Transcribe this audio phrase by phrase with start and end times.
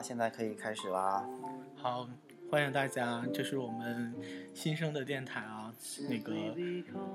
[0.00, 1.22] 话，现在可以开始啦。
[1.76, 2.08] 好，
[2.50, 4.14] 欢迎大家，这是我们
[4.54, 5.70] 新生的电台啊，
[6.08, 6.32] 那个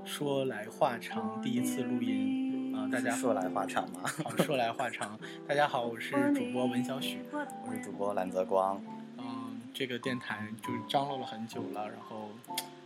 [0.05, 4.01] 说来话长，第一次录音啊，大家说来话长吗。
[4.23, 5.19] 好，说来话长。
[5.49, 8.79] 大家好，我是主播文小许，我是主播蓝泽光。
[9.17, 12.29] 嗯，这个电台就是张罗了很久了，然后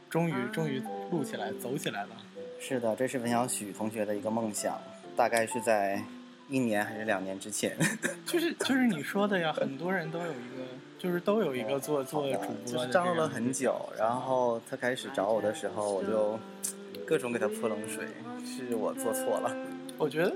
[0.10, 0.82] 终于终于
[1.12, 2.16] 录起来，走起来了。
[2.58, 4.80] 是的，这是文小许同学的一个梦想，
[5.18, 6.02] 大概是在。
[6.50, 7.78] 一年还是两年之前，
[8.26, 10.66] 就是就是你说的呀，很多人都有一个，
[10.98, 16.40] 就是都有一个做做主播，就是张罗了很久，然后他开始找我的时候，我就
[17.06, 18.04] 各种给他泼冷水，
[18.44, 19.56] 是我做错了。
[19.98, 20.36] 我觉得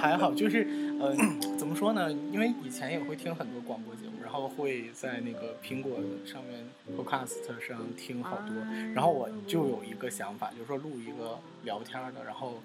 [0.00, 0.68] 还好，就是
[1.00, 1.12] 呃，
[1.58, 2.12] 怎么说呢？
[2.12, 6.64] 因为以前也会听很多广播节目，然后会在那个苹果上面
[6.96, 8.54] Podcast 上听好多，
[8.94, 12.62] 然后我就有一个想法，就是说录一个聊天的，然后。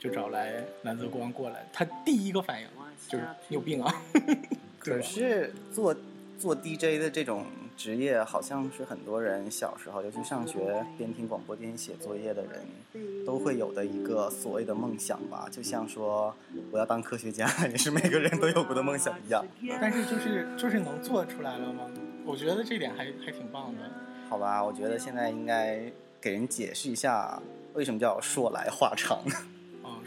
[0.00, 2.66] 就找来蓝泽光过来，他第一个反应
[3.06, 4.02] 就是你有病啊！
[4.80, 5.94] 可是做
[6.38, 7.44] 做 DJ 的这种
[7.76, 15.46] 职业，好像是很多人小时候，尤其上学边听广播边写作业的人，都会有的一个所谓的梦想吧。
[15.50, 16.34] 就像说
[16.70, 19.44] 我要当科学家，也是每个人都有过的梦想一样。
[19.80, 21.84] 但是就是就是能做出来了吗？
[22.24, 23.82] 我觉得这点还还挺棒的。
[24.30, 25.82] 好吧，我觉得现在应该
[26.22, 27.38] 给人解释一下，
[27.74, 29.22] 为什么叫说来话长。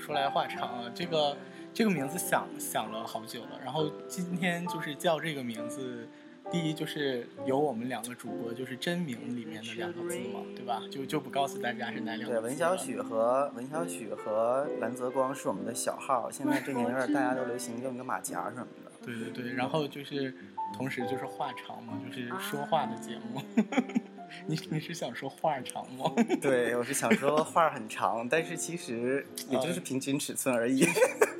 [0.03, 1.37] 说来话长啊，这个
[1.73, 6.05] 这个名字想想了好久了，然后今天就是叫这个名字，
[6.51, 10.81] 第一就是有我们两个主播就是真名里面的两个字嘛，对吧？
[10.91, 12.35] 就就不告诉大家是哪两个。
[12.35, 18.91] 对，文小许和文小许和蓝泽光是我们的小号，现在这年月大家都流行用一个马甲什么的。
[19.05, 20.35] 对对对，然后就是
[20.75, 23.41] 同时就是话长嘛，就是说话的节目。
[24.47, 26.11] 你你是想说话长吗？
[26.41, 30.85] 对，我是想说话很长，但是其实也就是平均尺寸而已。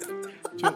[0.58, 0.74] 就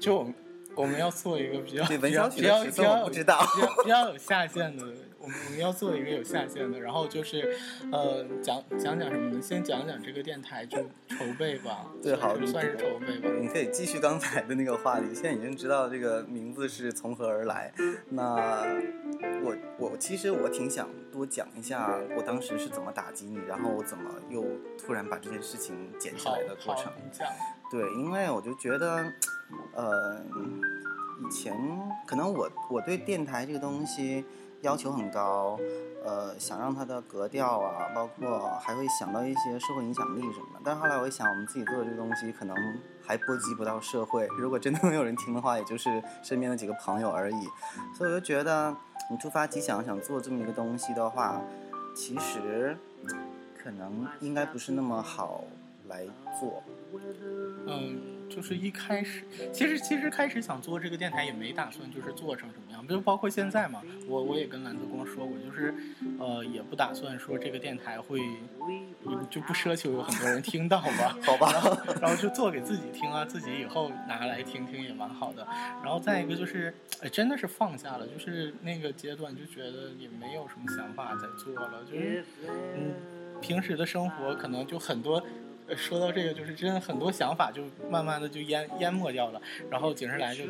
[0.00, 0.34] 就我们
[0.74, 3.38] 我们要做一个比较比较比较比较比较
[3.82, 4.84] 比较有下限的。
[5.26, 7.52] 我们我们要做一个有下限的，然后就是，
[7.90, 9.42] 呃，讲讲讲什么呢？
[9.42, 10.78] 先讲讲这个电台就
[11.08, 11.90] 筹备吧。
[12.00, 13.28] 对，好，算是筹备吧。
[13.40, 17.72] 你可以继续刚才的那个话题，现在已经知道这个名字是从何而来。
[18.08, 18.64] 那
[19.42, 24.44] 我我其实我挺想多讲一下我当时是怎么打击你，然后我怎么又
[24.78, 26.92] 突然把这件事情捡起来的过程。
[27.68, 29.12] 对，因为我就觉得，
[29.74, 30.22] 呃，
[31.18, 31.52] 以前
[32.06, 34.24] 可能我我对电台这个东西。
[34.62, 35.58] 要求很高，
[36.04, 40.60] 呃，想让它的格调啊，包括还会想到一些社会影响力什么的。
[40.64, 42.56] 但是后来我一想，我们自己做的这个东西可能
[43.04, 44.26] 还波及不到社会。
[44.38, 47.48] 如果真的没有人听的话，也就是身边的几个朋友而已。
[47.94, 48.74] 所以我就觉得，
[49.10, 51.40] 你突发奇想想做这么一个东西的话，
[51.94, 52.76] 其实
[53.62, 55.44] 可能应该不是那么好
[55.88, 56.06] 来
[56.40, 56.62] 做。
[57.66, 58.15] 嗯。
[58.28, 59.22] 就是一开始，
[59.52, 65.74] 其实其实开始想做这个电台也没打算就是做成什么样，就包括现在嘛，我我也跟蓝泽光说过，就是，
[66.18, 68.20] 呃，也不打算说这个电台会，
[69.30, 71.50] 就不奢求有很多人听到吧， 好吧，
[72.00, 75.46] 然后就做给自己听啊，自己以后拿来听听也蛮好的。
[75.82, 82.94] 然后再一个就是，哎，真的是放下了，就是那个阶段就觉得也没有什么想法在做了，就是，嗯，
[83.40, 85.22] 平时的生活可能就很多。
[85.74, 89.40] 说到这个，就是真的很多想法就慢慢的就淹淹没掉了，
[89.70, 90.44] 然后景世来就，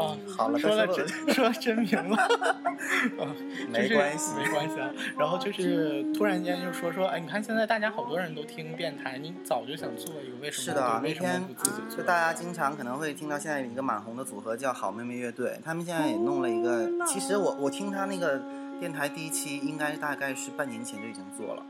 [0.00, 3.22] 啊，好了，说了真说真名了，啊，
[3.70, 10.74] 没关系没关系啊，然后就是突然间就说说，哎，你看现在大家好多人都听电台，你早就想做一个，为什么？
[10.74, 11.42] 是的，那天
[11.88, 18.42] 就大家经常可能会听到现在一个蛮红的组合叫好妹妹乐队，他们现在也弄了一个，其实我我听他那个
[18.80, 21.64] 电台第一期应该大概是半年前就已经做了。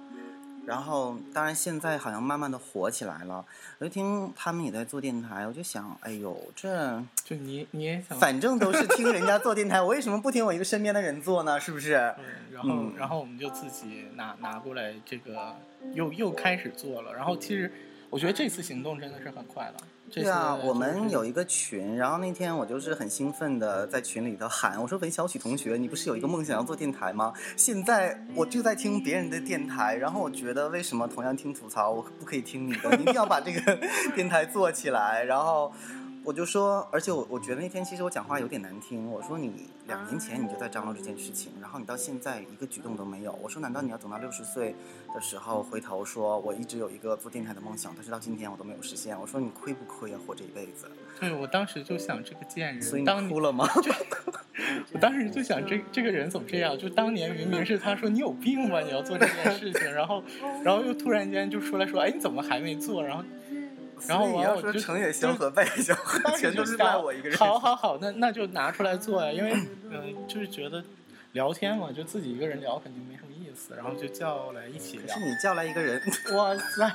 [0.67, 3.45] 然后，当然现在好像慢慢的火起来了。
[3.79, 11.61] 我就听他们也在做电台，我就想，哎呦，这就你你也想，反正都是听人家做电台，我为什么不听我一个身边的人做呢？
[11.61, 11.97] 是不是？
[12.19, 12.25] 嗯。
[12.53, 15.55] 然后，然后我们就自己拿拿过来这个，
[15.93, 17.13] 又又开始做了。
[17.13, 17.71] 然后，其实
[18.09, 19.75] 我觉得这次行动真的是很快了。
[20.11, 27.33] 对啊，我们有一个群，然后那天我就是很兴奋的在群里头喊，我说文小曲同学，你不是有一个梦想要做电台吗？
[27.57, 32.97] 现在我就在听别人的电台，然后我觉得为什么同样听吐槽，我不可以听你的？
[32.97, 33.79] 你一定要把这个
[34.15, 35.73] 电台做起来，然后。
[36.25, 39.11] 我就说，而且我我觉得那天其实我讲话有点难听。
[39.11, 43.39] 我说你两年前你就在张罗这件事情，然后你到现在一个举动都没有。
[43.43, 44.75] 我说难道你要等到六十岁
[45.15, 49.21] 的时候回头说，我一直有一个做电台的梦想，但是到今天我都没有实现。
[49.21, 50.21] 我说你亏不亏啊？
[50.27, 50.87] 活这一辈子。
[51.21, 53.69] 对，我当时就想这个贱人，所以你哭了吗？
[54.93, 56.77] 我当时就想这这个人怎么这样？
[56.79, 60.25] 就当年明明是他说你有病吧，你要做这件事情，然后
[60.65, 63.05] 然后又突然间就出来说，哎，你怎么还没做？
[63.05, 63.23] 然后。
[64.07, 67.39] 然后你要完我就说成也萧何，败也萧何，全都是想赖我一个人。
[67.39, 69.53] 好好好，那那就拿出来做呀，因为
[69.91, 70.85] 嗯、就是觉得
[71.33, 75.27] 聊天嘛，就自己一个人聊肯定没什么意思，然后就叫来一起聊可是。
[75.27, 76.01] 你叫来一个人，
[76.35, 76.93] 哇塞！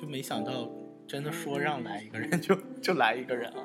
[0.00, 0.70] 就没想到，
[1.06, 3.60] 真的说让来一个人就就来一个人啊！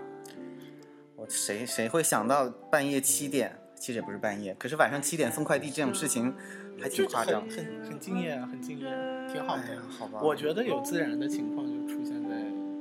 [1.15, 3.57] 我谁谁会想到半夜七点？
[3.75, 6.35] 其实也不是半夜，可是晚上七点送快递这种事情
[6.81, 7.57] 还挺夸张很。
[7.57, 8.85] 很很敬业啊，很敬业，
[9.31, 9.63] 挺好的。
[9.63, 10.19] 哎，好吧。
[10.21, 12.29] 我觉得有自然的情况就出现在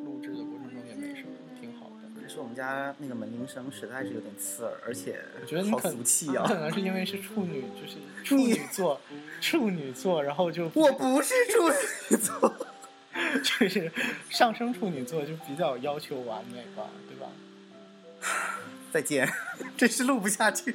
[0.05, 1.29] 录制的过程中也没什么，
[1.61, 2.21] 挺好的。
[2.23, 6.45] 可是我们家那个门铃声实在是有点刺耳，而且我觉得你好俗气啊！
[6.47, 9.01] 可能是因为是处女，就是处女座，
[9.41, 12.55] 处女座，然后就我不是处女座，
[13.43, 13.91] 就是
[14.29, 17.29] 上升处女座就比较要求完美吧，对吧？
[18.93, 19.29] 再见，
[19.77, 20.75] 真是录不下去。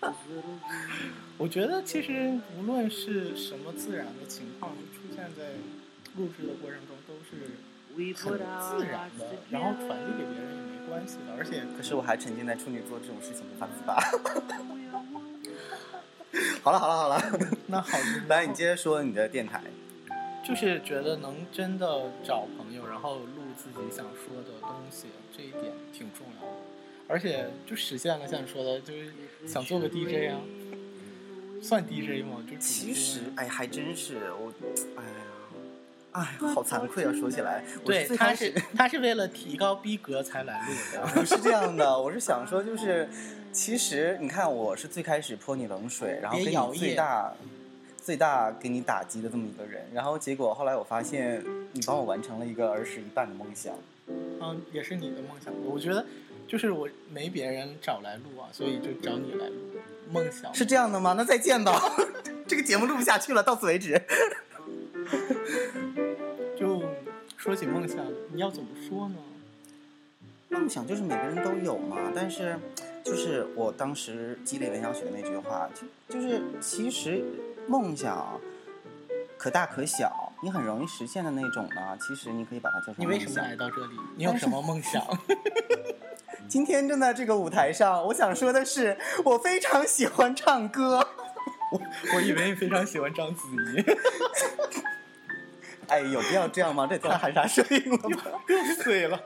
[1.38, 5.54] 我觉得其实无论是什么自然的情况，就出现在
[6.16, 7.56] 录制的过程中都是
[7.96, 13.98] 很自然的，然后传递给别人也没关系的，而且可是我还沉浸在处女座这种事情无法自 拔。
[16.62, 17.20] 好了好了好了，
[17.66, 19.62] 那好，来你接着说你的电台。
[20.46, 26.52] 就是觉得能真的找朋友，然后录自己想说的东西，这一点挺重要的。
[27.08, 29.12] 而且就实现了像你说的，就是
[29.46, 30.40] 想做个 DJ 啊，
[31.62, 32.44] 算 DJ 吗？
[32.50, 34.52] 就其实，哎，还真是我，
[34.96, 35.10] 哎呀，
[36.12, 36.22] 哎，
[36.54, 37.12] 好惭愧啊！
[37.12, 41.06] 说起来，对，他是他是为了提高逼格才来录的。
[41.14, 43.08] 不是这样的，我是想说，就是
[43.52, 47.32] 其实你看，我是最开始泼你冷水，然后给你最大
[47.96, 53.74] 最大给你打击的这么一个人，然后结果后来我发现你帮我完成了一个儿时一半的梦想。
[54.08, 55.52] 嗯，也是你的梦想。
[55.64, 56.04] 我觉得
[56.46, 59.54] 就是我没别人找来录啊，所以就找你来录。
[60.10, 61.14] 梦想是这样的吗？
[61.16, 61.80] 那再见吧，
[62.46, 64.00] 这个节目录不下去了，到此为止。
[66.56, 66.82] 就
[67.36, 69.16] 说起梦想，你要怎么说呢？
[70.48, 72.56] 梦想就是每个人都有嘛，但是
[73.04, 75.68] 就是我当时激励文小雪的那句话，
[76.08, 77.24] 就就是其实
[77.66, 78.40] 梦想
[79.36, 83.96] 可大可小，你很容易实现的那种呢，其实你可以把它叫成你为什么来到这里？
[84.16, 85.04] 你有什么梦想？
[86.48, 91.06] 今天站在这个舞台上，我想说的是，我非常喜欢唱歌。
[91.72, 91.80] 我
[92.14, 93.84] 我以为你非常喜欢章子怡。
[95.88, 96.86] 哎，有必要这样吗？
[96.86, 98.24] 这也太含沙射影了吧？
[98.48, 99.20] 又碎了。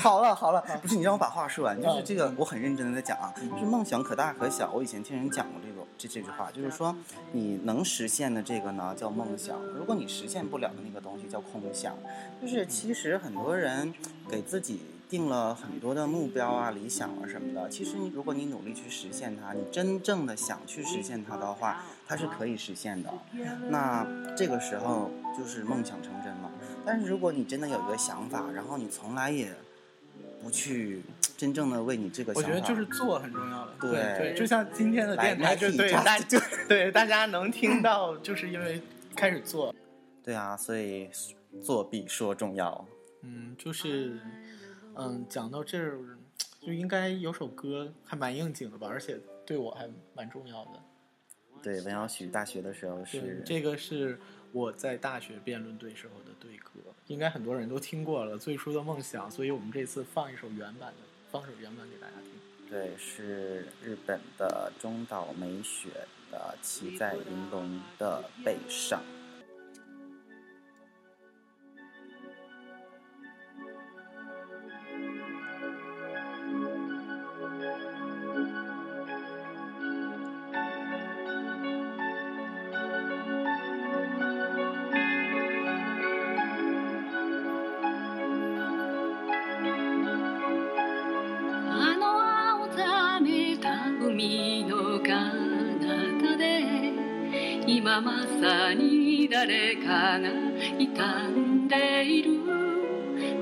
[0.00, 4.70] 好了好了，不是你让我把话说完，就是嗯这个我很认真的在讲啊，就是梦想可大可小。
[4.72, 6.94] 我以前听人讲过这个这这句话，就是说
[7.32, 11.94] 你能实现的这个呢叫梦想，如果你实现不了的那个东西叫空想。
[12.40, 13.92] 就是其实很多人
[14.28, 23.12] 给自己定了很多的目标啊、理想啊什么的，其实你如果你努力去实现它，你真正的想去实现它的话，它是可以实现的。
[23.70, 24.06] 那
[24.36, 26.50] 这个时候就是梦想成真嘛。
[26.84, 29.54] 但是如果你真的有一个想法，然后你从来也
[30.42, 31.02] 不去
[31.36, 33.72] 真正的为你这个想法，我觉得就是做很重要的。
[33.80, 35.70] 对对，就像今天的电台，就
[36.02, 36.38] 大就
[36.68, 38.80] 对大家能听到，就是因为
[39.14, 39.74] 开始做。
[40.24, 41.08] 对啊，所以
[41.62, 42.84] 做比说重要。
[43.22, 44.20] 嗯，就是，
[44.96, 46.18] 嗯，讲到这儿，
[46.60, 50.82] 就应该有首歌还蛮应景的吧，而且对我还蛮重要的。
[51.62, 54.18] 对，文小许大学的时候是，这个是
[54.52, 58.38] 我在大学辩论队时候的队歌，应该很多人都听过了。
[58.38, 62.32] 最初的梦想，所以我们这次放一首原版的，放首原版给大家听。
[62.68, 65.88] 对，是日本的中岛美雪
[66.30, 69.00] 的《骑在银龙的背上》。
[97.96, 98.12] 今ま
[98.42, 100.28] さに誰かが
[100.78, 102.30] 傷んでいる。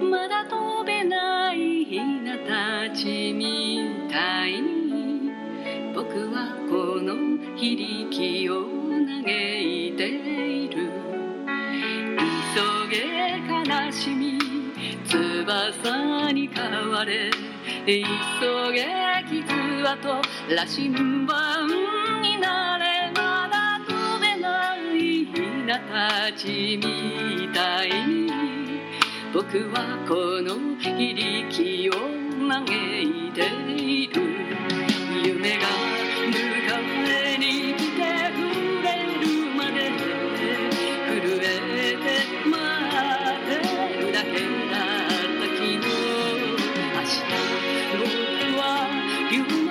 [0.01, 5.33] まだ飛べないヒナたちみたいに。
[5.93, 7.17] 僕はこの
[7.57, 10.89] 非力を嘆いている。
[12.55, 13.03] 急げ
[13.69, 14.39] 悲しみ。
[15.05, 17.29] 翼に変われ。
[17.85, 18.05] 急
[18.73, 18.87] げ
[19.29, 20.23] 傷跡。
[20.55, 21.13] 羅針
[26.07, 27.89] たちみたい
[29.33, 31.93] 僕はこの響きを
[32.47, 33.41] 嘆いて
[33.73, 34.13] いる
[35.25, 35.65] 夢が
[36.29, 36.37] 迎
[37.09, 38.37] えに来てく
[38.83, 39.25] れる
[39.57, 39.79] まで
[41.09, 42.07] 震えて
[42.51, 43.57] 待って
[43.99, 44.29] るだけ
[44.71, 45.09] だっ
[45.41, 45.81] た昨日
[46.93, 47.25] 明日
[47.97, 48.63] 僕は
[49.33, 49.63] 夢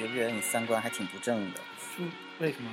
[0.00, 1.60] 觉不觉得你三观还挺不正的？
[1.98, 2.04] 就
[2.38, 2.70] 为什么？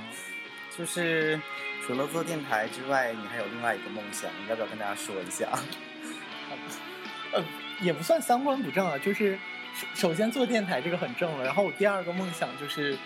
[0.76, 1.38] 就是
[1.86, 5.46] 除了做电台之外，你还有另外一个梦想，你要不要跟大家说一下？
[7.32, 7.44] 呃，
[7.82, 9.38] 也不算三观不正啊，就是
[9.74, 12.96] 首首先做电台这个很正了，然后我第二个梦想就是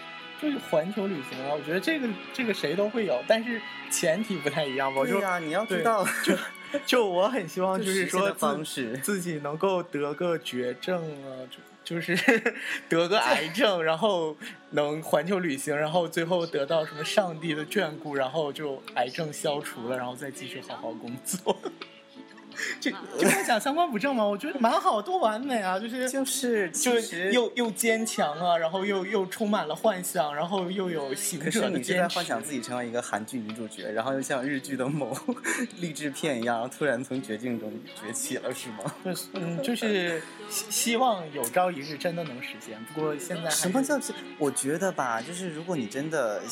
[0.41, 3.61] 就是环球旅行啊，我觉得这个这个谁都会有，但是
[3.91, 5.03] 前提不太一样吧。
[5.03, 6.39] 对呀、你要知道，就
[6.87, 11.43] 就我很希望就是说自自己能够得个绝症啊，
[11.85, 12.17] 就是
[12.89, 14.37] 得个癌症，然后
[14.71, 21.57] 能环球旅行，然后最后得到什么上帝的眷顾，然后就癌症消除了，然后再继续好好工作。
[22.81, 24.25] 这这梦想三观不正吗？
[24.25, 25.79] 我觉得蛮好，多完美啊！
[25.79, 32.09] 就是就是就是又又坚强啊，然后又又充满了幻想，然后又有行可是者的你是在。
[32.09, 35.17] 幻想自己成为一个韩剧女主角，然后又像日剧的某
[35.81, 38.95] 励志片一样，然后突然从绝境中崛起了，是吗？
[39.05, 42.79] 就是嗯，就是希希望有朝一日真的能实现。
[42.93, 44.13] 不过现在什么叫是？
[44.39, 46.43] 我觉得吧，就是如果你真的，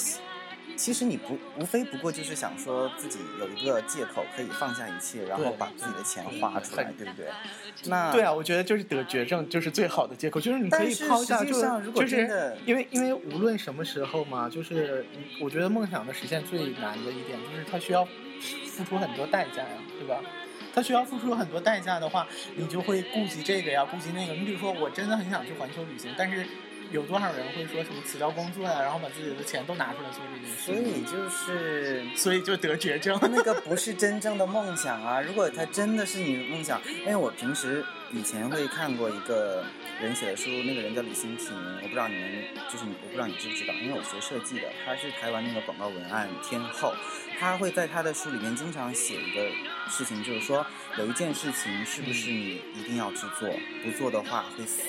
[0.81, 7.27] 其实你不无非不过就是想说自己有一个借口可以放下一切，然后把自己的钱花出来，很对不对？
[7.85, 18.03] 那对啊，我觉得就是得绝症就是最好的借口，就是你可以抛下，就上如果就是真的因为因为无论什么时候嘛，就是嗯我觉得梦想的实现最难的一点就是它需要
[18.67, 20.19] 付出很多代价呀，对吧？
[20.73, 24.33] 它需要付出很多代价的话，你就会顾及这个呀，顾及那个。
[24.33, 26.47] 你比如说，我真的很想去环球旅行，但是
[26.91, 30.63] 有多少人会说什么辞掉工作呀，然后把自己的钱都拿出来做这件事？
[30.63, 33.19] 所以你就是所以就得绝症。
[33.23, 35.21] 那个不是真正的梦想啊！
[35.21, 39.65] 如果它真的是你的梦想，因为我平时以前会看过一个
[40.01, 46.93] 人写的书，那个人叫李欣平，我不知道你们就是你，我不知道你知不知道，因为我学设计的，他是台湾那个广告文案天后，
[47.39, 49.49] 他会在他的书里面经常写一个
[49.89, 50.67] 事情，就是说
[50.99, 53.49] 有一件事情是不是你一定要去做，
[53.85, 54.83] 不做的话会死。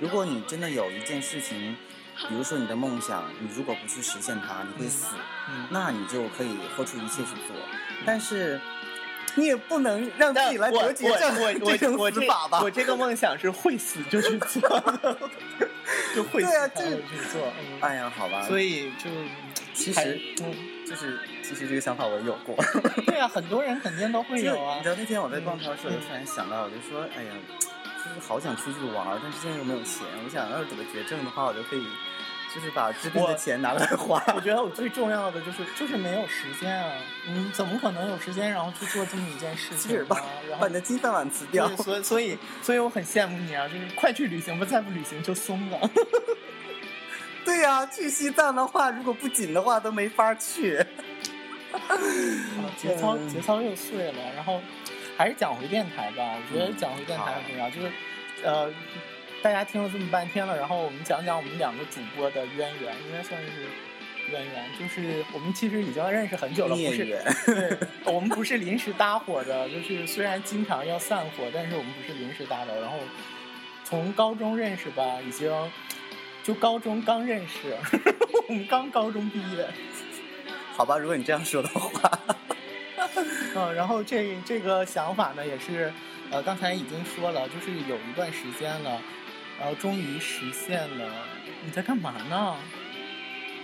[0.00, 1.76] 如果你真的有一件事情，
[2.28, 5.14] 比如说你的梦想，你如果不去实现它，你会死。
[5.50, 7.56] 嗯，那你就可以豁出一切去做，
[8.06, 8.60] 但是
[9.34, 12.70] 你也不能让自己来我得绝症我我 这种我这死法吧我？
[12.70, 14.60] 这个梦想是会死就去做，
[16.14, 17.42] 就会死对啊这才会去做。
[17.58, 19.10] 嗯，哎呀，好吧，所以就
[19.74, 20.54] 其实嗯，
[20.86, 22.56] 就是其实这个想法我也有过。
[23.06, 24.88] 对啊，很多人肯定都会有啊你知。
[24.88, 27.73] 道那天我在逛超市，我就突然想到，我就说，哎呀，就是
[28.20, 30.06] 好想出去玩儿，但是现在又没有钱。
[30.24, 31.86] 我想要是得了绝症的话，我就可以
[32.54, 34.22] 就是把治病的钱拿来花。
[34.34, 36.92] 我觉得我最重要的就是就是没有时间啊，
[37.26, 39.96] 你怎么可能有时间然后去做这么一件事情？
[39.96, 40.16] 然后
[40.60, 41.68] 把你的金饭碗辞掉，。
[41.76, 45.90] 所以所以 所以我很羡慕你啊，就是快去旅行吧，再不旅行就松了。
[47.44, 50.78] 对呀、去西藏的话，如果不紧的话都没法去。
[51.74, 51.98] 啊
[52.78, 54.60] 节操节操又碎了，然后
[55.16, 56.34] 还是讲回电台吧。
[56.36, 57.90] 我觉得嗯讲回电台很重要，就是
[58.44, 58.72] 呃，
[59.42, 63.48] 大家听了这么半天了，然后我们讲讲我们两个主播的渊源，应该算是
[64.30, 67.04] 渊源，就是我们其实已经认识很久了，不是？
[67.46, 67.78] 对，
[68.12, 72.80] 我们不是临时搭伙的，就是虽然经常要散伙，但是我们不是临时搭的。
[72.80, 72.98] 然后
[73.84, 75.50] 从高中认识吧，已经
[76.42, 77.76] 就高中刚认识，
[78.48, 79.66] 我们刚高中毕业。
[80.76, 82.10] 好吧，如果你这样说的话，
[83.56, 85.92] 嗯，然后这这个想法呢，也是，
[86.30, 89.00] 呃，刚才已经说了，就是有一段时间了，
[89.60, 91.08] 然后终于实现了。
[91.64, 92.56] 你在干嘛呢？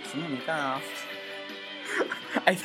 [0.09, 0.81] 什么也没干啊？
[2.45, 2.59] 哎呀，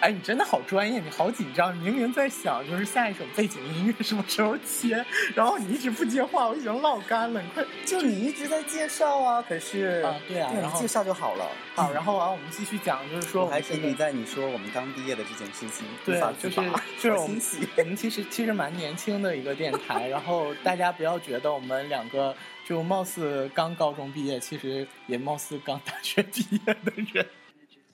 [0.00, 11.46] 哎，你真的好专业，你好紧张，明明在想就是下一首背景音乐什么时候切，然后你一直不接话，我已经唠干了，你快 就你一直在介绍啊，可是啊对啊然后介绍就好了。
[11.74, 16.60] 好，然后啊，我们继续讲，就是说我还们这个沉迷在你说我们刚毕业的这件事情，对就是
[17.00, 17.58] 就是。
[17.76, 22.34] 我们其实其实蛮年轻的一个电台，然后大家不要觉得我们两个
[22.66, 27.26] 就貌似刚高中毕业，其实也貌似刚大学毕业的人。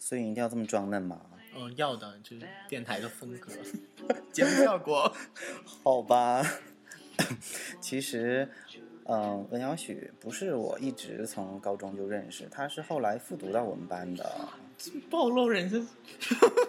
[0.07, 1.19] 所以一定要这么装嫩吗？
[1.57, 3.51] 嗯，要的就是电台的风格，
[4.31, 5.11] 节目效果。
[5.83, 6.45] 好吧，
[7.81, 8.47] 其实，
[9.05, 14.31] 嗯、文小许不是我一直从高中就认识，他是后来复读到我们班的。
[15.09, 15.81] 暴露人家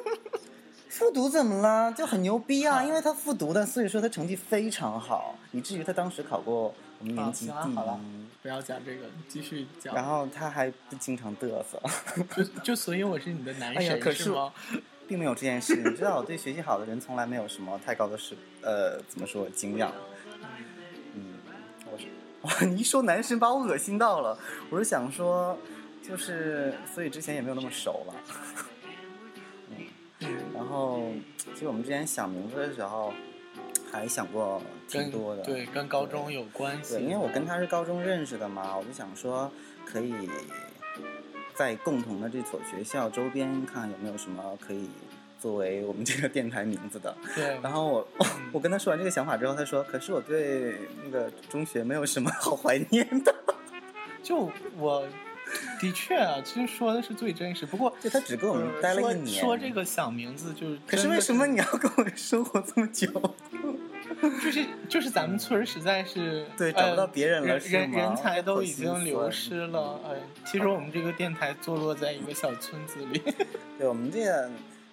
[0.88, 1.92] 复读怎么了？
[1.92, 2.82] 就很牛逼啊！
[2.82, 7.75] 因为他复读的，所以说他成绩非常好，以至于他当时考过我们年级第一。
[8.42, 9.96] 不要讲这个，继续讲。
[9.96, 11.82] 然后他还不经常嘚瑟，
[12.36, 14.54] 就就所以我是你的男哎呀神、可是是吗？
[15.08, 15.75] 并没有这件事。
[15.75, 19.92] 你知道，我对学习好的人从来没有什么太高的是呃，怎么说敬仰。
[21.16, 21.40] 嗯，
[21.92, 22.06] 我是
[22.42, 24.38] 哇，你一说男神把我恶心到了。
[24.70, 25.58] 我是想说，
[26.04, 28.14] 就是所以之前也没有那么熟了。
[29.72, 33.12] 嗯，然后其实我们之前想名字的时候，
[33.92, 35.44] 还想过挺多的。
[35.44, 36.96] 对，跟高中有关系。
[36.96, 39.51] 对，因为我跟他是高中认识的嘛，我就想说
[39.86, 40.13] 可以
[41.56, 44.89] 在共同的这所学校周边看有没有什么可以
[45.39, 47.15] 作为我们这个电台名字的。
[47.34, 48.08] 对，然后我
[48.51, 53.34] 我跟他说完这个想法之后，他说：“可是我对那个中学没有什么好怀念的。
[54.24, 55.08] 就我
[55.80, 57.65] 的确啊，其实说的是最真实。
[57.65, 59.42] 不过”就他只跟我们呃待了说一年。
[59.42, 63.08] 说这个想名字就是，可是为什么你要跟我生活这么久？
[64.44, 70.00] 就是就是咱们村儿实在是对找不到别人了人人人才都已经流失了。
[70.05, 70.15] 哎，
[70.46, 73.22] 其实我们这个电台坐落在一个小村子里，
[73.77, 74.50] 对我们这个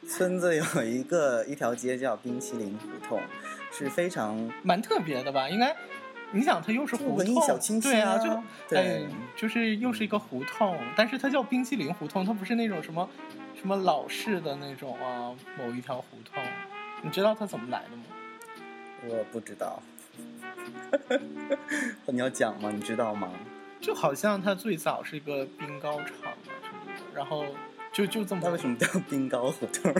[0.08, 3.20] 村子有一个一条街叫冰淇淋胡同，
[3.72, 5.48] 是非常蛮特别的吧？
[5.48, 5.74] 应该，
[6.32, 9.02] 你想它又是胡同，小清新对啊，啊就对哎，
[9.36, 13.08] 就是又是一个胡同，但是它叫冰淇淋胡同，它不是那种什么
[13.60, 16.42] 什么老式的那种啊，某一条胡同。
[17.04, 18.04] 你知道它怎么来的吗？
[19.08, 19.82] 我不知道。
[22.06, 22.70] 你要讲吗？
[22.70, 23.30] 你知道吗？
[23.80, 27.44] 就好像它最早是一个冰糕厂啊什么的，然后
[27.92, 29.92] 就就这么那为什么叫冰糕胡同？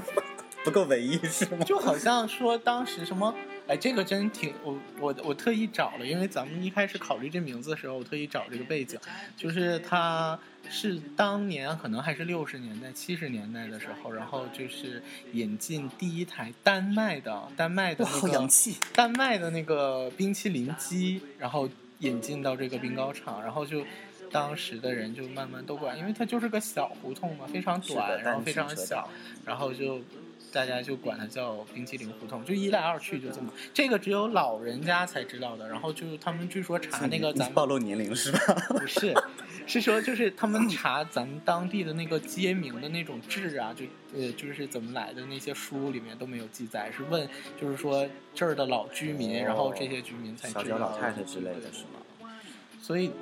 [0.64, 1.64] 不够文艺是吗？
[1.64, 3.34] 就好像说当时什么，
[3.68, 8.98] 哎，这个真挺我我我特意找了，因为咱们一开始考虑这名字的时候，我特意找这个背景，
[9.36, 10.38] 就是它
[10.68, 18.76] 是当年可能还是六十年代、七十年代的时候，然后就是引进第一台丹麦的丹麦的哇，那个气！
[18.94, 21.68] 丹麦的那个冰淇淋机，然后
[22.00, 23.84] 引进到这个冰糕厂，然后就。
[24.30, 29.06] 当时的人就慢慢都管，因为它就是个小胡同嘛，非常短，然后非常小
[29.44, 30.00] 然后就
[30.50, 33.52] 大家就管它叫冰淇淋胡同，就一来二去就这么。
[33.72, 35.68] 这个只有老人家才知道的。
[35.68, 38.38] 然后就他们据说查那个咱们暴露年龄是吧？
[38.68, 39.14] 不是，
[39.66, 43.84] 是说就是他们查咱们当地的那个街名的那种志啊，就
[44.18, 47.28] 呃就是怎么来的那些书里面都没有记载，是问
[47.60, 50.62] 就是说这儿的老居民，哦然后这些居民才知道。
[50.62, 52.00] 小脚老太太之类的对是吗？
[52.82, 53.12] 所以，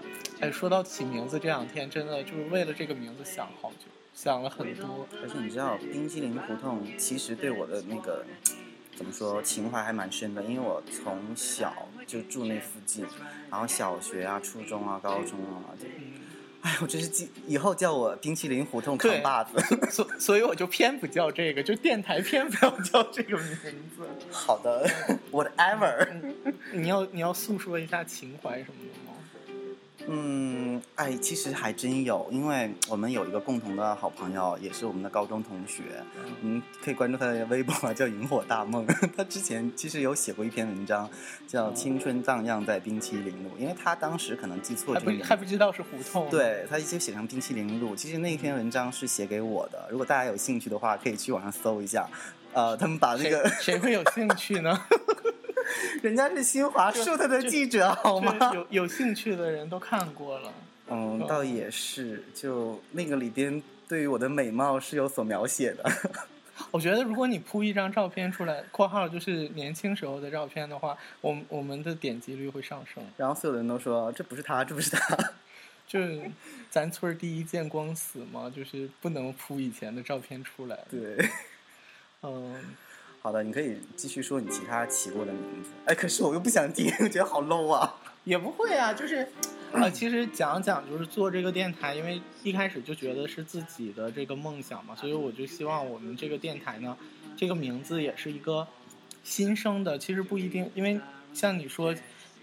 [0.41, 3.87] 哎，说到起名字，这两天真的就是为了这个名字想好久，
[4.23, 5.09] 想了很多。
[5.23, 8.23] 而且你知道，冰淇淋胡同其实对我的那个
[8.95, 11.75] 怎么说情怀还蛮深的，因为我从小
[12.07, 13.07] 就住那附近，
[13.51, 16.21] 然后小学啊、初中啊、高中啊，就嗯，
[16.61, 19.57] 哎，我真是记以后叫我冰淇淋胡同扛把子。
[19.91, 24.07] 所所以我就偏不叫这个，就电台偏不要叫这个名字。
[24.31, 24.87] 好的，
[25.33, 26.07] whatever。
[26.75, 28.90] 你要你要诉说一下情怀什么的吗？
[30.09, 35.83] 嗯，哎，其实还真有，因为我们有一个共同的好朋友，也是我们的高中同学，
[36.43, 38.87] 嗯，可以关注他的微博啊，叫萤火大梦。
[39.17, 41.09] 他之前其实有写过一篇文章，
[41.47, 45.11] 叫《青春荡漾在冰淇淋路》，因为他当时可能记错还不。
[45.23, 49.87] 还不知道是胡同。，对他就写成冰淇淋路，其实那篇文章是写给我的。
[49.91, 52.09] 如果大家有兴趣的话，可以去网上搜一下。
[52.53, 54.77] 呃，他们把那谁个谁会有兴趣呢？
[56.03, 58.37] 人家是新华社的记者好吗？
[58.55, 60.53] 有有兴趣的人都看过了。
[60.93, 65.85] 嗯，倒也是，就那个里边对于我的美貌是有所描写的。
[66.73, 73.03] 我觉得如果你铺一张照片出来（括号就是年轻时候的照片的话），我们我们的点击率会上升。
[73.17, 75.17] 然后所有人都说这不是他，这不是他。
[75.87, 76.21] 就是
[76.71, 80.79] 咱村儿第一见光死嘛，就是不能铺以前的照片出来。
[80.91, 81.17] 对，
[82.23, 82.63] 嗯，
[83.23, 85.69] 好的，你可以继续说你其他起过的名字。
[85.85, 87.95] 哎，可是我又不想听， 我觉得好 low 啊。
[88.25, 89.27] 也不会啊，就是，
[89.73, 96.97] 呃，其实讲讲就是做这个电台，因为一开始就觉得是自己的这个梦想嘛，所以我就希望我们这个电台呢，
[97.37, 98.67] 这个名字也是一个
[99.23, 100.99] 新生的，其实不一定，因为
[101.35, 101.95] 像你说，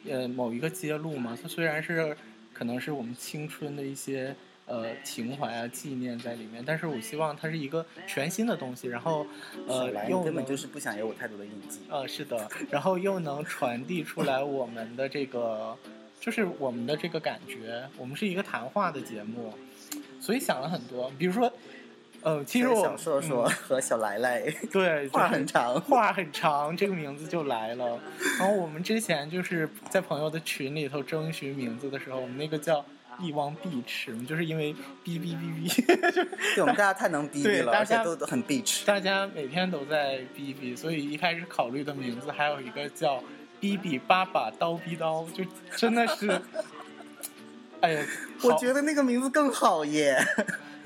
[0.08, 2.16] 呃，某一个揭露嘛，它虽然是
[2.54, 4.36] 可能是我们青春的一些。
[4.68, 9.26] 呃，情怀啊，纪念在里面，但是我希望它是一个全新的东西，然后，
[9.66, 11.80] 呃小，兰又根本就是不想有我太多的印记。
[11.90, 15.74] 呃，是的，然后又能传递出来我们的这个，
[16.20, 17.82] 就是我们的这个感觉。
[17.98, 19.54] 我们是一个谈话的节目，
[20.20, 21.10] 所以想了很多。
[21.18, 21.50] 比如说，
[22.22, 27.98] 呃，其实我想说说和小来来，嗯、对， 话很长，话很长，这个名字就来了。
[28.38, 32.84] 然后我们之前就是在朋友的群里头征询名字的时候，我们那个叫。
[33.20, 35.86] 一汪必吃，就是因为哔哔哔哔，
[36.56, 38.86] 对我们大家太能哔哔了，大家都很必吃。
[38.86, 43.24] 大家每天都在哔哔，所以一开始考虑的名字还有一个叫
[43.60, 45.44] “哔哔爸爸刀逼刀”，就
[45.76, 46.40] 真的是，
[47.82, 48.06] 哎呀，
[48.44, 50.18] 我觉得那个名字更好耶。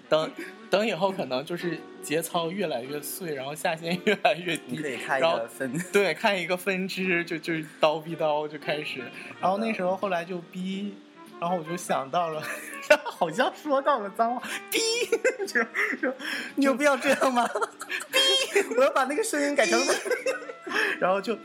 [0.08, 0.32] 等
[0.70, 9.02] 等，以后可能就是节操越来越碎，然后下限越来越 低，可以开一个分，对，看一个分支，就就是刀逼刀就开始，
[9.42, 10.96] 然后那时候后来就逼。
[11.42, 12.40] 然后我就想到了，
[13.04, 14.80] 好像说到了脏话，逼，
[15.48, 15.60] 就
[16.00, 16.16] 就
[16.54, 17.50] 你有必要这样吗？
[18.12, 18.20] 逼，
[18.78, 19.80] 我要把那个声音改成，
[21.00, 21.36] 然后就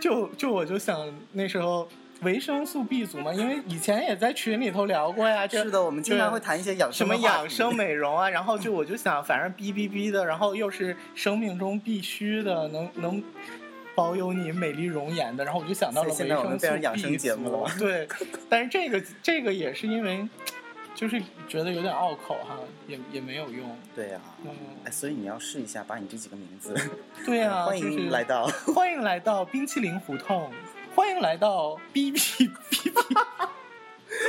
[0.00, 1.88] 就就我就想那时候
[2.22, 13.22] 维生素 B 族嘛，因为以前也在群里头聊过呀，就是的，我们经常会谈一些养生什么养生美容啊，然后就我就想，反正哔哔哔的，然后又是生命中必须的，能能。
[13.96, 17.66] 保有你美丽容颜的，然后我就想到了维生素 B 族。
[17.78, 18.06] 对，
[18.48, 20.28] 但是这个这个也是因为，
[20.94, 23.74] 就是觉得有点拗口哈，也也没有用。
[23.94, 24.50] 对呀，嗯，
[24.84, 26.74] 哎，所以你要试一下，把你这几个名字。
[27.24, 30.52] 对呀，欢迎来到，欢迎来到冰淇淋胡同，
[30.94, 32.20] 欢迎来到 B B
[32.68, 32.92] B B，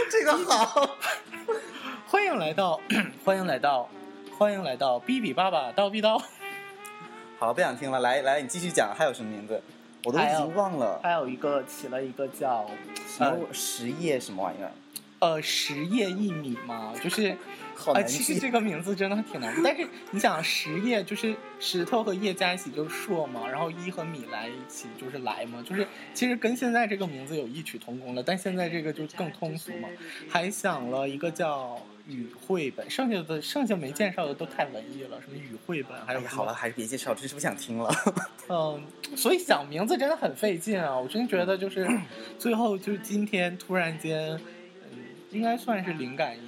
[0.10, 0.96] 这个好，
[2.08, 2.80] 欢迎来到，
[3.26, 3.90] 欢迎来到，
[4.38, 6.24] 欢迎来到 B B 爸爸叨逼叨。
[7.40, 8.00] 好了，不想听了。
[8.00, 9.62] 来来，你继续讲，还有什么名字？
[10.06, 11.00] 我都已经忘了。
[11.04, 12.68] 还有一个起了一个叫
[13.08, 14.72] 什么十叶什么玩意儿？
[15.20, 17.38] 呃，十叶一米嘛，就是。
[17.94, 29.88] 啊，其实这个名字真的挺难，但是你想，十叶就是石头和叶加一起就是硕嘛，然后一和米来一起就是来嘛，就是其实跟现在这个名字有异曲同工了，但现在这个就更通俗嘛。
[30.28, 37.94] 还想了一个叫语绘本，剩下的剩下没介绍的都太文艺了，什么语绘本，还有好了，还是别介绍，真是不想听了。
[38.50, 38.82] 嗯，
[39.16, 41.88] 所以想名字真的很费劲啊，我真觉得就是
[42.40, 44.30] 最后就是今天突然间，
[44.92, 45.00] 嗯，
[45.32, 46.42] 应该算是灵感一。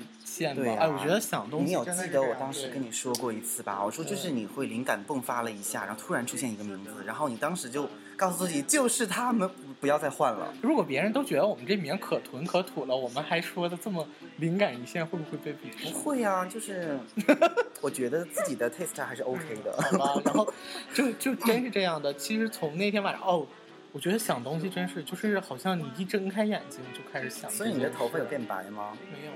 [0.56, 3.84] 对，哎，我觉得想东西，你有记得我当时跟你说过一次吧？
[3.84, 10.54] 我说就是你会灵感迸发了一下，然后突然出现一个名字，然后你当时就告诉自己就是他们，不要再换了。
[10.62, 14.06] 如果别人都觉得我们这名可囤可土了，我们还说的这么
[14.38, 15.94] 灵感一现，会不会被鄙视？
[15.94, 17.00] 不会啊，就是
[17.80, 19.72] 我觉得自己的 taste 还是 OK 的。
[19.82, 20.54] 好吧， 然后
[20.94, 22.14] 就就真是这样的。
[22.14, 23.48] 其实从那天晚上，哦，
[23.94, 27.50] 我觉得想东西真是就是好像你一睁开眼睛就开始想。
[27.50, 28.98] 所以你的头发有变白吗？
[29.10, 29.32] 没有，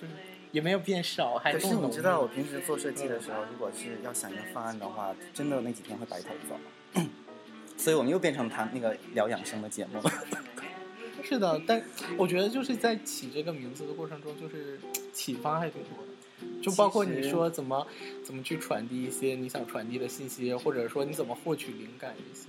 [0.00, 0.14] 就是。
[0.52, 7.00] 也没有变少，还可是你知道，我平时做设计的时候，如果是要想一个方案的话，真的那几天会白头发。
[7.80, 9.98] 所以我们又变成谈那个聊养生的节目。
[11.24, 11.82] 是的，但
[12.18, 14.78] 我觉得就是在起这个名字的过程中，就是
[15.14, 17.86] 启发还挺多的，就包括你说怎么
[18.22, 22.48] 怎么去传递一些你想传递的信息，或者说你怎么获取灵感一些。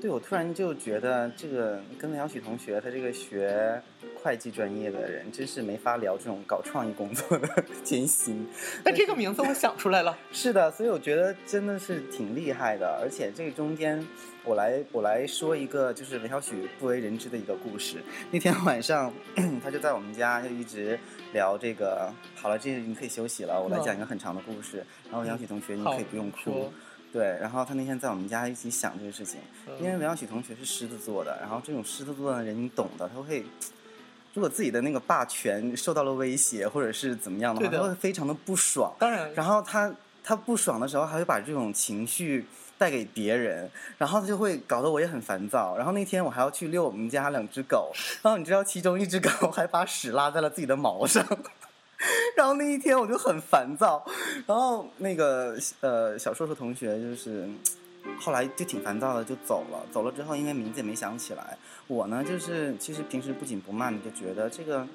[0.00, 3.82] 对，我突然就觉得这个跟梁许同学他这个学
[4.14, 8.46] 会计专业的人，真是没法聊这种搞创意工作的 艰辛。
[8.84, 10.16] 但这个名字我想出来了。
[10.30, 12.98] 是的，所以我觉得真的是挺厉害的。
[13.02, 14.06] 而且这个中间，
[14.44, 17.96] 我来我来说一个就是韦小许不为人知的一个故事。
[18.30, 19.12] 那天晚上，
[19.62, 20.96] 他就在我们家就一直
[21.32, 22.12] 聊这个。
[22.36, 24.84] 好了，这个你可以休息了，我来讲一个很长的故事。
[25.10, 26.72] 然后杨许同学，你可以不用哭。
[27.12, 29.40] 对，然后他那天在我们家一起想这个事情，
[29.80, 33.44] 因为韦小许同学是狮子座的，然后这种狮子座的人你懂的，他会，
[34.34, 38.92] 如果自己的那个霸权受到了威胁或者是怎么样的话，他会非常的不爽。
[38.98, 39.92] 当然，然后他
[40.22, 42.44] 他不爽的时候还会把这种情绪
[42.76, 45.76] 带给别人，然后他就会搞得我也很烦躁。
[45.76, 47.90] 然后那天我还要去遛我们家两只狗，
[48.22, 51.26] 然后你知道其中一只狗还把屎拉在了自己的毛上。
[52.38, 54.00] 然后那一天我就很烦躁，
[54.46, 57.48] 然后那个呃小硕硕同学就是
[58.20, 64.86] 后来就挺烦躁的就走了，走了之后因为名字也没想起来，我呢就是其实平时不紧不慢的就觉得这个。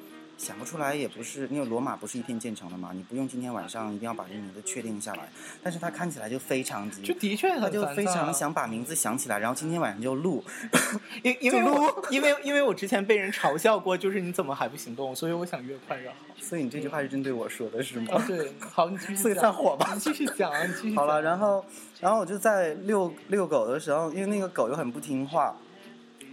[0.44, 5.30] 想不出来也不是，因为罗马不是一天建成的嘛，你不用今天晚上一定要把这名字确定下来。
[5.64, 10.44] 但是他看起来就非常急，就的确他就非常想把名字想起来，然后今天晚上就录。
[11.24, 11.60] 因 因为
[12.10, 15.16] 因为因为我之前被人嘲笑过，就是你怎么还不行动？
[15.16, 16.16] 所以我想越快越好。
[16.42, 18.22] 所以你这句话是针对我说的是吗？
[18.28, 19.16] 对，好，你继续。
[19.16, 20.96] 所以散伙吧，你继续讲，你继续。
[20.98, 21.64] 好了，然后
[22.02, 25.56] 然后我就在遛遛狗的时候，因为那个狗又很不听话。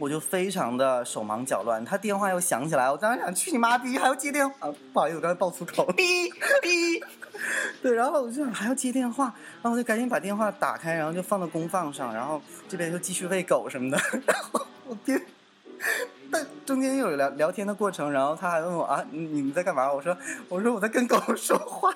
[0.01, 6.31] 我就非常的手忙脚乱，他电话又响起来，我当时想去你妈逼，还要接电话，不好意思，我刚才爆粗口，逼
[6.63, 7.05] 逼，
[7.83, 9.27] 对，然后我就想还要接电话，
[9.61, 15.21] 然后我就赶紧把电话打开，然后就放到公放上，然后这边就继续喂狗什么的， 然后我边，
[16.31, 19.93] 但中间又有聊聊天的过程，然后他还问我啊，你们在干嘛？
[19.93, 20.17] 我说
[20.49, 21.95] 我说我在跟狗 说话，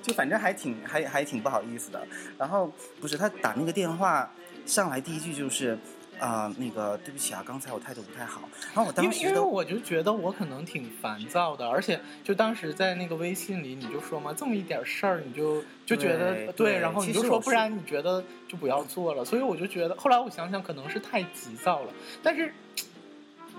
[0.00, 2.02] 就反正还挺还还挺不好意思的，
[2.38, 2.72] 然后
[3.02, 4.30] 不是他打那个电话
[4.64, 5.78] 上来第一句就是。
[6.18, 8.42] 啊，那个对不起啊，刚才我态度不太好。
[8.74, 19.24] 然后我当时因为我就觉得我可能挺烦躁的，而且就当时在那个微信里你就说嘛，这么一点事儿你就就觉得对，然后你就说不然你觉得就不要做了。
[19.24, 22.52] 所以我就觉得后来我想想可能是太急躁了，但是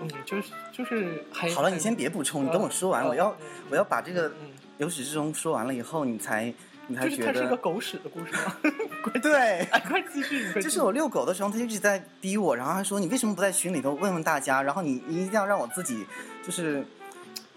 [0.00, 3.36] 嗯，就是就是还好了，你先别补充，你跟我说完，我要
[3.70, 4.32] 我要把这个
[4.78, 6.52] 由始至终说完了以后，你才。
[6.94, 8.56] 就是它是一个狗屎的故事吗？
[9.22, 10.52] 对， 快继续。
[10.60, 14.62] 就是我遛狗的时候，他一直在逼我，然后他说：“你为什么不在群里头问问大家？
[14.62, 16.06] 然后你你一定要让我自己
[16.44, 16.84] 就是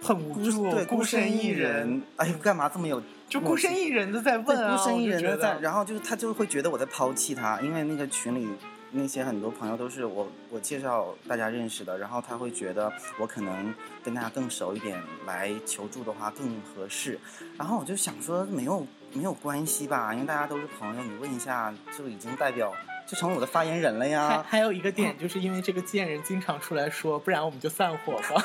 [0.02, 2.02] 很无助，对，孤身一人。
[2.16, 3.02] 哎呀，干嘛这么有？
[3.30, 8.50] 就孤身一人的在问啊，孤身一人的在，然后就是他就会觉得我在抛弃他，因为那个群里
[8.92, 13.72] 那些很多朋友都是我我介绍大家认识的，然后他会觉得我可能
[14.04, 17.20] 跟大家更熟一点，来求助的话更合适。
[17.56, 22.74] 然后我就想说没有没有关系吧，因为大家都是朋友，你问一下就已经代表
[23.08, 24.46] 就成我的发言人了呀。
[24.48, 28.44] 还有一个点，就是因为这个贱人经常出来说，不然我们就散伙吧。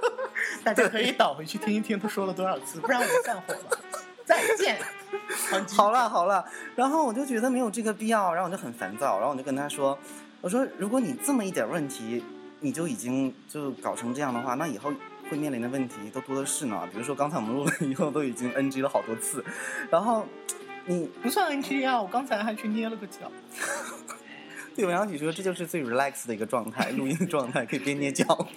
[0.64, 3.78] 大家可以倒回去听一听他说了多少次，不然我们散伙吧。
[4.24, 4.78] 再见。
[5.76, 6.44] 好了好了，
[6.74, 9.98] 然后我就觉得没有这个必要，然后我就很烦躁，然后我就跟他说，
[10.40, 12.22] 我说如果你这么一点问题，
[12.60, 14.92] 你就已经就搞成这样的话，那以后
[15.30, 16.88] 会面临的问题都多的是呢。
[16.92, 19.44] 比如说刚才我们录了以后都已经 NG 了好多次，
[19.90, 20.26] 然后
[20.86, 23.30] 你不算 NG 啊，我刚才还去捏了个脚。
[24.76, 28.48] 对文小许说这就是最 relax 的一个状态，录音的状态可以边捏脚。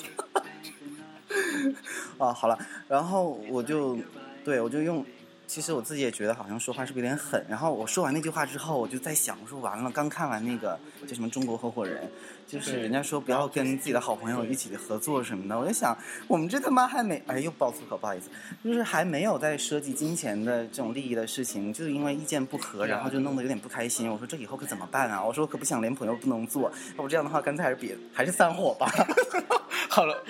[2.20, 2.58] 啊，好了，
[2.88, 3.98] 然后我就
[4.44, 5.06] 对我就用。
[5.48, 12.06] 其实我自己也觉得好像说话是不是有点狠，然后我说完那句话之后，我就在想，我说完了，刚看完那个叫什么《中国合伙人》，
[12.52, 18.30] 就是人家说不要跟自己的好朋友一起合作什么的，我就想，我们这他妈还没，哎，又爆粗口，不好意思，
[18.62, 24.12] 就是还没有在涉及金钱的这种利益的事情，就是因为意见不合，然后就弄得有点不开心。
[24.12, 25.24] 我说这以后可怎么办啊？
[25.24, 28.92] 我说我可不想连朋友不能做，要不这样的话，干脆还是别，还是散伙吧。
[29.88, 30.22] 好了，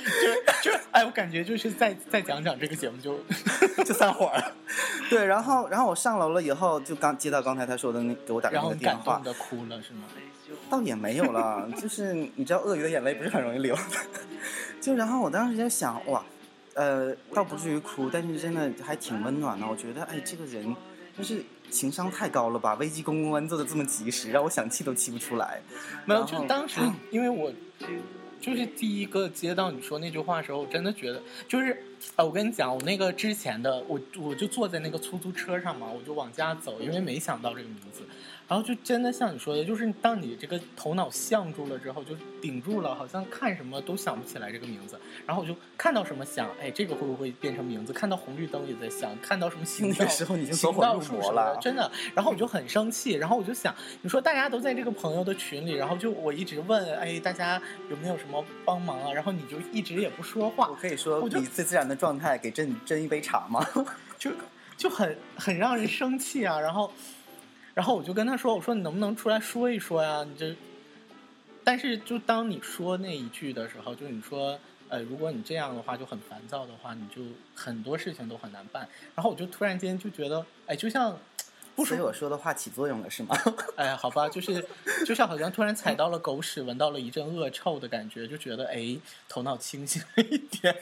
[0.63, 3.19] 就就哎，我感觉就是再再讲讲这个节目就
[3.83, 4.55] 就散伙了。
[5.09, 10.03] 对，然后然后我上楼了以后，就刚接到刚才他说的那给我打个电话感动，的哭了是吗？
[10.71, 13.77] 倒也没有了，就是你知道鳄鱼的眼泪不是很容易流，
[14.79, 16.23] 就然后我当时就想哇，
[16.75, 19.67] 呃，倒不至于哭，但是真的还挺温暖的。
[19.67, 20.73] 我觉得哎，这个人
[21.17, 25.61] 就是情商太高了吧，危机公关做的这么及时，让我想气都气不出来。
[26.05, 26.79] 没有，就当时
[27.11, 27.51] 因为我
[28.39, 31.83] 就是第一个接到你说那句话的时候，我真的觉得就是，
[32.15, 38.01] 呃，我跟你讲，我那个之前的我我就坐在那个出租车上嘛，我就往家走，因为没想到这个名字，
[38.51, 47.93] 然后就真的像你说的，就是当你这个头脑像住了之后，就顶住了，好像看什么都想不起来这个名字，然后我就看到什么想，哎，这个会不会变成名字？
[47.93, 51.89] 看到红绿灯也在想，看到什么行道那个时候你已经走行火入道树什么魔了的真的。
[52.13, 59.13] 然后我就很生气，然后我就想，你说大家都在这个朋友的群里，然后就我一直问，哎，大家有没有什么帮忙啊？
[59.13, 63.65] 然后你就一直也不说话我，可以说我就以最自然的状态给朕斟一杯茶吗？
[64.19, 64.29] 就
[64.75, 66.59] 就很很让人生气啊。
[66.59, 66.91] 然后，
[67.73, 70.23] 然后我就跟他说，我说你能不能出来说一说呀？
[70.23, 70.55] 你这，
[71.63, 74.59] 但是就当你说那一句的时候，就你说。
[74.93, 77.21] 呃，如果你这样的话就很烦躁的话，你就
[77.55, 78.85] 很多事情都很难办。
[79.15, 81.17] 然后我就突然间就觉得，哎，就像
[81.77, 83.33] 不说所以我说的话起作用了是吗？
[83.77, 84.67] 哎，好吧，就是
[85.05, 88.97] 就像好像突然踩到了狗屎，闻到了一阵恶臭的感觉，就觉得哎，
[89.29, 90.75] 头脑清醒了一点，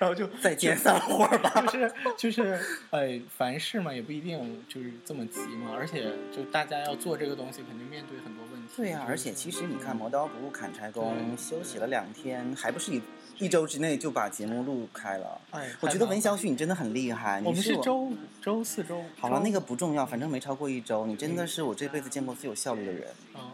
[0.00, 1.62] 然后就 再见散伙吧。
[1.68, 2.58] 就是就是
[2.88, 8.68] 哎，凡事嘛也不一定就是这么急嘛，而且就大家要做这个东西，肯定面对很多问题。
[8.74, 13.02] 对呀、而且其实你看，磨刀不误砍柴工，休息了两天，还不是一
[13.36, 15.38] 一周之内就把节目录开了。
[15.50, 19.04] 哎，我觉得文小许你真的很厉害，我你是周五、周四、周五。
[19.18, 23.08] 好了，那个不重要，反正没超过一周，你真的是我这辈子见过最有效率的人。
[23.34, 23.52] 哦，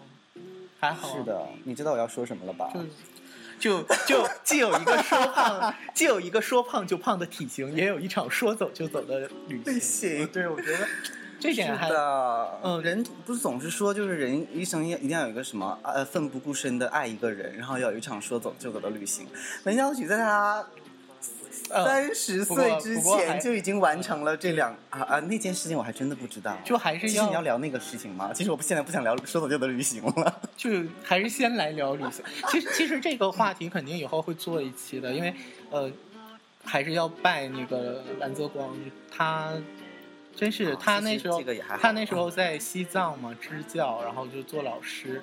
[0.79, 2.71] 还好啊是的，你知道我要说什么了吧？
[2.73, 2.81] 就
[3.59, 9.81] 就就既有一个说胖，既有一个说胖就胖的体型，也有一场说走就走的旅旅行。
[10.19, 10.87] 行对，我觉得
[11.41, 19.27] 这点还是的，嗯人不是总是说，就是人一生要一定要有一个什么呃奋不顾身的爱一个人，然后要有一场说走就走的旅行。
[19.65, 20.67] 文小许在他呃
[21.69, 26.57] 三十岁之前就已经完成了这两啊啊那件事情，我还真的不知道。
[26.65, 28.31] 就还是其实你要聊那个事情吗？
[28.35, 30.41] 其实我现在不想聊说走就走的旅行了。
[30.57, 30.71] 就
[31.03, 32.25] 还是先来聊旅行。
[32.49, 35.35] 其实其实这个话题肯定以后会做一期的，因为
[35.71, 35.91] 呃，
[36.65, 38.75] 还是要拜那个蓝泽光，
[39.11, 39.53] 他
[40.35, 41.43] 真是他那时候
[41.81, 45.23] 他那时候在西藏嘛支教，然后就做老师。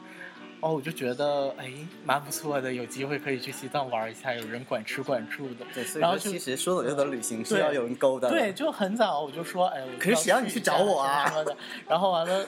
[0.64, 1.70] 哦，我就觉得哎，
[2.06, 5.66] 蛮不错的，有机会可以去西藏玩一下，有人管吃管住的。
[5.74, 8.30] 对，所以然后其实说走就走的旅行是要有人勾搭。
[8.30, 11.58] 对，，就很早我就说，哎，我可是谁让你去找我啊什么的。
[11.86, 12.48] 然后完了，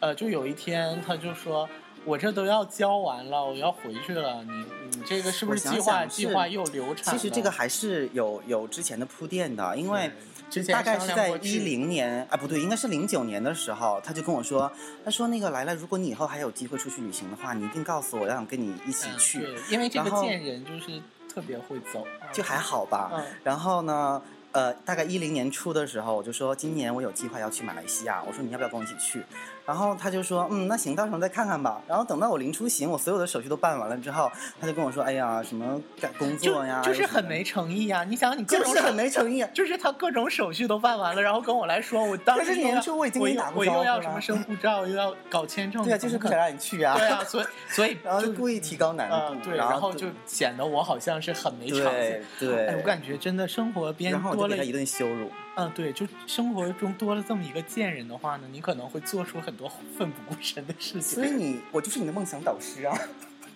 [0.00, 1.68] 呃，就有一天他就说，
[2.06, 4.64] 我这都要交完了，我要回去了，你
[4.96, 7.12] 你这个是不是计划计划又流产？
[7.12, 10.10] 其实这个还是有有之前的铺垫的，因为
[10.52, 14.70] 之前大概是在一零年啊，不对，应该是零九年的时候，他就跟我说，
[15.02, 21.00] 他说那个来来，如果你以后还有机会出去旅行的话，你一定告诉我，我想跟你一起嗯去，对，因为这个贱人就是
[21.32, 23.10] 特别会走，就还好吧。
[23.14, 24.20] 嗯然后呢，
[24.52, 29.22] 呃，大概一零年初的时候，我就说今年我有计划要去马来西亚，我说你要不要跟我一起去？
[29.64, 31.80] 然后他就说，嗯，那行，到时候再看看吧。
[31.86, 38.04] 然后等到我临出行，我所有的手续都办完了之后，他就跟我说，哎呀，什么赶工作呀，就是很没诚意呀！
[38.04, 39.44] 你想，你各种就是很没诚意。
[39.54, 46.96] 就是他各种手续都办完了，然后跟我来说，我当可是年时又要初我已经给你打过招呼我又要什么申护照，又要搞签证， 对啊，就是不想让你去啊。
[46.98, 52.22] 对啊，所以 所以然后就故意提高难度，呃对，然然后就显得我好像是很没常对。
[52.38, 55.30] 对，哎，我感觉真的生活边然后多了一顿羞辱。
[55.54, 61.30] 嗯，对，就生活中多了这么一个贱人的话呢，你可能会做出很多奋不顾身的事情所以。
[61.30, 62.96] 你，我就是你的梦想导师啊！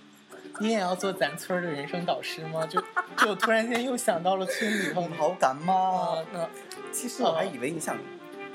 [0.60, 2.66] 你也要做咱村儿的人生导师吗？
[2.66, 2.82] 就
[3.18, 6.48] 就突然间又想到了村里头 你好感冒啊？，那
[6.92, 7.96] 其实我还以为你想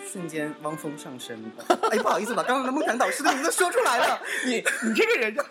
[0.06, 1.44] 瞬间汪峰上身。
[1.92, 4.20] 哎，不好意思把刚刚的梦想导师的名字说出来了。
[4.46, 5.42] 你你这个人就，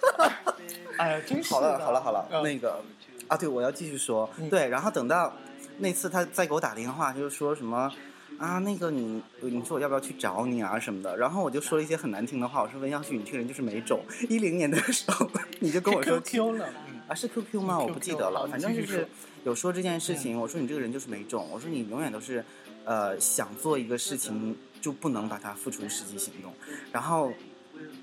[0.97, 2.81] 哎呀，真是好了的好了好了，嗯那个
[3.29, 4.29] 啊，对，我要继续说。
[4.39, 5.33] 嗯对，然后等到
[5.81, 7.93] 那次他再给我打电话，就是说什么。
[8.39, 14.03] 啊，那个你，你说我要不要去找你啊什么的，然后我就说了一些很难听的话，我说文耀旭，你这个人就是没种。
[14.31, 15.29] 一零年的时候，
[15.61, 17.77] 你就跟我说 QQ 了，嗯啊，是 QQ 吗？
[17.79, 19.07] 嗯我不记得了，反正就是
[19.45, 20.41] 有说这件事情。
[20.41, 22.43] 我说你这个人就是没种，我说你永远都是，
[22.87, 26.51] 呃，想做一个事情就不能把它付出实际行动。
[26.91, 27.31] 然后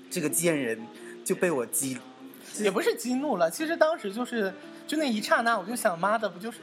[0.08, 0.80] 这个贱人
[1.24, 1.98] 就被我激，
[2.60, 4.54] 也不是激怒了，其实当时就是
[4.86, 6.58] 就那一刹那，我就想，妈的，不就是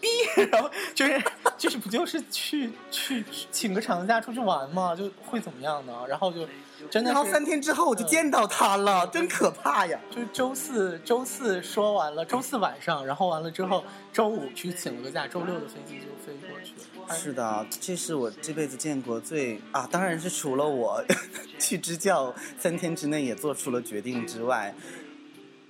[0.00, 0.08] 逼，
[0.50, 1.22] 然后就是
[1.56, 5.92] 就是不就是去去去请个长假出去玩嘛，就会怎么样呢？
[6.08, 6.46] 然后就
[6.90, 9.98] 真的然后三天之后我就见到他了，真可怕呀！
[10.10, 17.06] 就是周四周四说完了，周四晚上，然后完了之后，周五去请了个假，周六的飞机就飞过去了。
[17.08, 21.02] 哎是的，这是我这辈子见过最啊，当然是除了我
[21.58, 24.74] 去支教三天之内也做出了决定之外，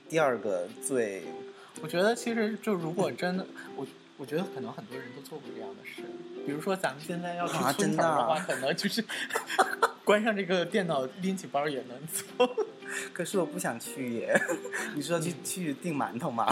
[0.08, 1.22] 第二个最
[1.82, 3.86] 我觉得其实就如果真的我。
[4.16, 6.02] 我觉得可能很多人都做过这样的事，
[6.46, 9.04] 比如说咱们现在要去啊村头真的话，可能就是
[10.04, 12.48] 关上这个电脑，拎起包也能走。
[13.12, 14.40] 可是我不想去耶。
[14.94, 16.46] 你说去去订馒头吗？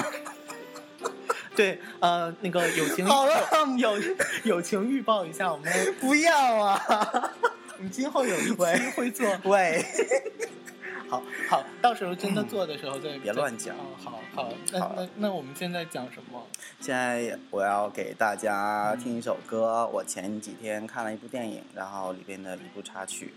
[1.55, 3.95] 对，呃，那个友情好了友
[4.45, 5.71] 友情预报一下，我们
[6.01, 6.83] 不要啊！
[7.77, 9.85] 我们今后有一期喂会做，喂，
[11.13, 16.43] 好好，到时候真的做的时候再别乱讲哦，好好，那好那那我们现在讲什么？
[16.81, 19.87] 现在我要给大家听一首歌。
[19.93, 23.35] 我前几天看了一部电影，然后里边的一部插曲。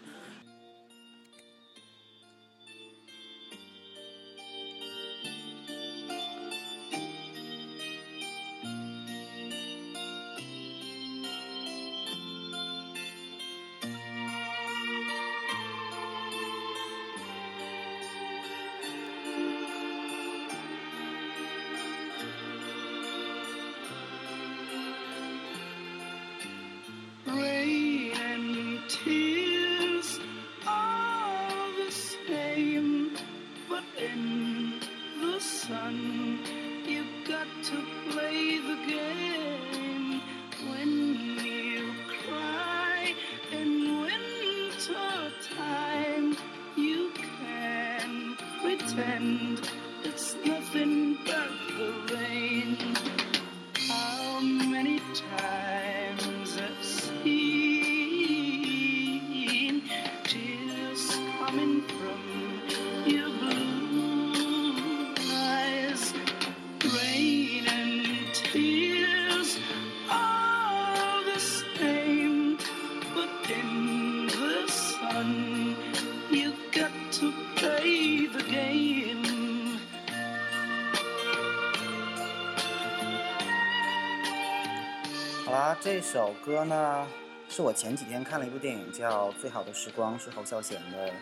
[85.46, 87.08] 好啦，这首歌呢，
[87.48, 91.14] 是我前几天看了一部电影，叫《最好的时光》，是侯孝贤的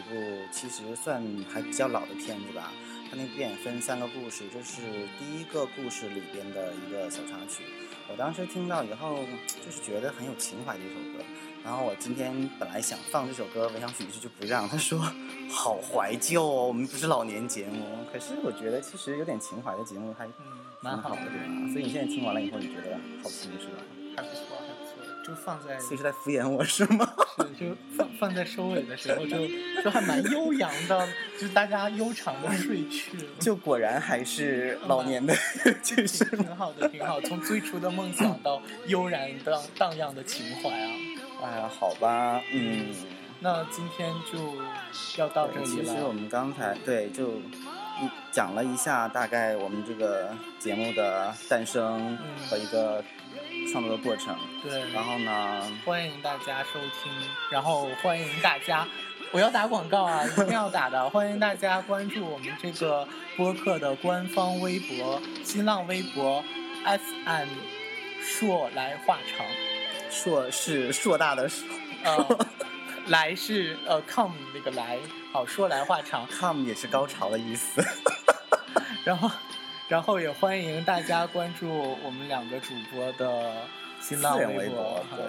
[0.00, 1.22] 一部，其实算
[1.52, 2.72] 还比较老的片子吧。
[3.10, 4.82] 它那部电影分三个故事，这是
[5.18, 7.64] 第一个故事里边的一个小插曲。
[8.08, 9.18] 我当时听到以后，
[9.64, 11.24] 就是觉得很有情怀的一首歌。
[11.64, 14.98] 然后我今天本来想放这首歌，文小许一直就不让，他说
[15.50, 17.84] 好怀旧哦，我们不是老年节目。
[18.12, 20.32] 可是我觉得其实有点情怀的节目还嗯，
[20.80, 21.72] 蛮好的蛮好的，，对吧？
[21.72, 23.82] 所以你现在听完了以后，你觉得好听是吧？
[24.16, 24.69] 还不错，还不错，
[25.26, 27.08] 就放在所以是在敷衍我是吗？
[27.36, 29.46] 是就放放在收尾的时候就
[29.82, 31.08] 就还蛮悠扬的，
[31.38, 33.24] 就大家悠长的睡去了。
[33.38, 35.34] 就果然还是老年的
[35.82, 37.20] 就是挺挺好的，挺好。
[37.20, 40.90] 从最初的梦想到悠然荡荡漾的情怀啊，
[41.42, 42.94] 哎呀，好吧，嗯，
[43.40, 44.56] 那今天就
[45.16, 46.12] 要到这里了其实我。
[46.12, 53.02] 们刚才对就一讲了一下大概我们这个节目的诞生嗯和一个
[53.70, 54.36] 创作的过程。
[54.62, 57.12] 对，然后呢，欢迎大家收听，
[57.50, 58.86] 然后欢迎大家
[59.32, 61.08] 我要打广告啊， 一定要打的！
[61.10, 63.06] 欢迎大家关注我们这个
[63.36, 66.42] 播客的官方微博、新浪微博
[66.84, 67.48] FM
[68.20, 69.46] 硕来话长，
[70.10, 71.66] 硕是硕大的硕
[72.02, 72.46] 呃，
[73.08, 74.98] 来是呃 come 那个来，
[75.32, 76.26] 好说来话长。
[76.26, 77.84] ，come 也是高潮的意思。
[79.04, 79.30] 然后，
[79.90, 83.52] 然后也欢迎大家关注我们两个主播的
[84.00, 85.24] 新浪微博博，，对，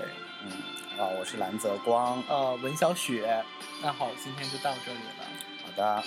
[0.45, 0.51] 嗯，
[0.99, 3.43] 啊，我是蓝泽光，呃，文小雪。
[3.81, 5.25] 那好，今天就到这里了。
[5.65, 6.03] 好的。